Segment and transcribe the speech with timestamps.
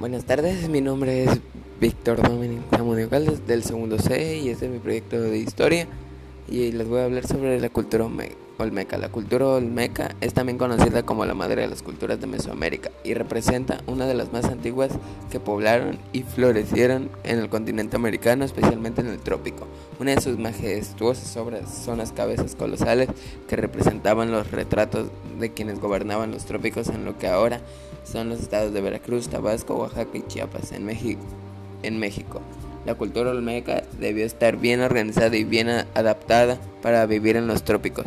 [0.00, 1.40] Buenas tardes, mi nombre es
[1.78, 5.86] Víctor Dominic Zamudio Caldas del segundo C y este es mi proyecto de historia
[6.50, 8.04] y les voy a hablar sobre la cultura
[8.58, 8.98] olmeca.
[8.98, 13.14] La cultura olmeca es también conocida como la madre de las culturas de Mesoamérica y
[13.14, 14.90] representa una de las más antiguas
[15.30, 19.66] que poblaron y florecieron en el continente americano, especialmente en el trópico.
[20.00, 23.08] Una de sus majestuosas obras son las cabezas colosales
[23.48, 27.60] que representaban los retratos de quienes gobernaban los trópicos en lo que ahora
[28.04, 30.90] son los estados de Veracruz, Tabasco, Oaxaca y Chiapas en.
[31.82, 32.42] En México.
[32.86, 38.06] La cultura olmeca debió estar bien organizada y bien adaptada para vivir en los trópicos.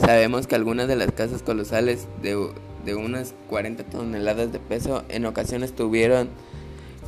[0.00, 2.50] Sabemos que algunas de las casas colosales de,
[2.84, 6.28] de unas 40 toneladas de peso en ocasiones tuvieron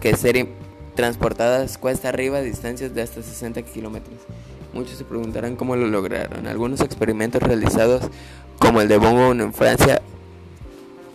[0.00, 0.48] que ser
[0.96, 4.18] transportadas cuesta arriba a distancias de hasta 60 kilómetros.
[4.72, 6.46] Muchos se preguntarán cómo lo lograron.
[6.46, 8.02] Algunos experimentos realizados,
[8.58, 10.02] como el de Bongo en Francia,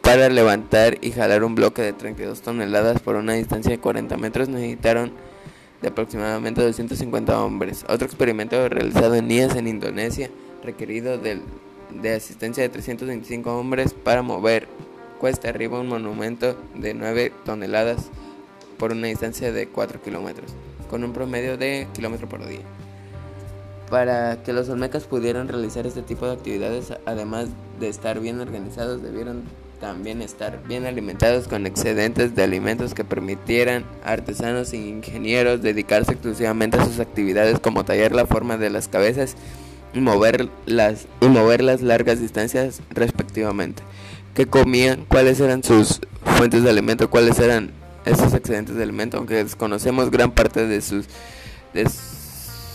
[0.01, 4.47] para levantar y jalar un bloque de 32 toneladas por una distancia de 40 metros
[4.47, 5.11] necesitaron
[5.81, 7.85] de aproximadamente 250 hombres.
[7.87, 10.29] Otro experimento realizado en Nias, en Indonesia,
[10.63, 11.41] requerido de,
[12.01, 14.67] de asistencia de 325 hombres para mover
[15.19, 18.09] cuesta arriba un monumento de 9 toneladas
[18.77, 20.53] por una distancia de 4 kilómetros,
[20.89, 22.61] con un promedio de kilómetro por día.
[23.89, 27.47] Para que los olmecas pudieran realizar este tipo de actividades, además
[27.79, 29.43] de estar bien organizados, debieron
[29.79, 36.13] también estar bien alimentados con excedentes de alimentos que permitieran a artesanos e ingenieros dedicarse
[36.13, 39.35] exclusivamente a sus actividades como tallar la forma de las cabezas
[39.93, 43.83] y mover las, y mover las largas distancias respectivamente.
[44.33, 45.05] ¿Qué comían?
[45.07, 47.09] ¿Cuáles eran sus fuentes de alimento?
[47.09, 47.71] ¿Cuáles eran
[48.05, 49.17] esos excedentes de alimento?
[49.17, 51.05] Aunque desconocemos gran parte de sus,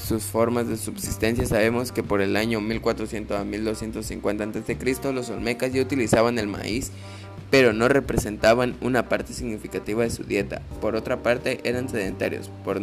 [0.03, 5.13] sus formas de subsistencia, sabemos que por el año 1400 a 1250 a.C.
[5.13, 6.91] los olmecas ya utilizaban el maíz,
[7.51, 10.63] pero no representaban una parte significativa de su dieta.
[10.81, 12.51] Por otra parte, eran sedentarios.
[12.65, 12.81] Por,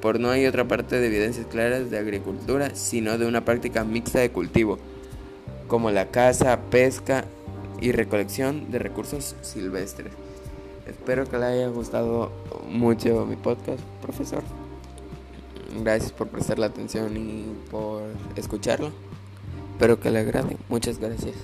[0.00, 4.20] por no hay otra parte de evidencias claras de agricultura, sino de una práctica mixta
[4.20, 4.78] de cultivo,
[5.66, 7.24] como la caza, pesca
[7.80, 10.12] y recolección de recursos silvestres.
[10.86, 12.30] Espero que le haya gustado
[12.68, 14.42] mucho mi podcast, profesor.
[15.72, 18.02] Gracias por prestar la atención y por
[18.36, 18.90] escucharlo.
[19.72, 20.56] Espero que le agrade.
[20.68, 21.36] Muchas gracias.